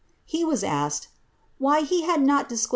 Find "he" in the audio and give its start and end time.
0.35-0.43, 1.85-2.01